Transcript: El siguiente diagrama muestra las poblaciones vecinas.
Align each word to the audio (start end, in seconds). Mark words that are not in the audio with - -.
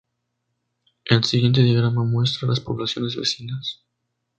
El 1.05 1.23
siguiente 1.25 1.61
diagrama 1.61 2.03
muestra 2.03 2.47
las 2.49 2.59
poblaciones 2.59 3.15
vecinas. 3.15 3.83